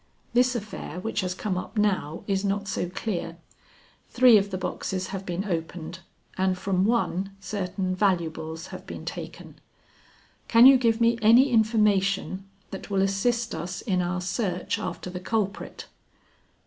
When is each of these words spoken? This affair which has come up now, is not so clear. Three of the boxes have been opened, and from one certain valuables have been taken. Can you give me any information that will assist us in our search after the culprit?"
This 0.33 0.55
affair 0.55 0.99
which 0.99 1.21
has 1.21 1.35
come 1.35 1.59
up 1.59 1.77
now, 1.77 2.23
is 2.25 2.43
not 2.43 2.67
so 2.67 2.89
clear. 2.89 3.37
Three 4.09 4.35
of 4.35 4.49
the 4.49 4.57
boxes 4.57 5.09
have 5.09 5.27
been 5.27 5.45
opened, 5.45 5.99
and 6.39 6.57
from 6.57 6.85
one 6.85 7.35
certain 7.39 7.93
valuables 7.95 8.69
have 8.73 8.87
been 8.87 9.05
taken. 9.05 9.61
Can 10.47 10.65
you 10.65 10.77
give 10.79 10.99
me 11.01 11.19
any 11.21 11.51
information 11.51 12.45
that 12.71 12.89
will 12.89 13.03
assist 13.03 13.53
us 13.53 13.81
in 13.81 14.01
our 14.01 14.21
search 14.21 14.79
after 14.79 15.11
the 15.11 15.19
culprit?" 15.19 15.85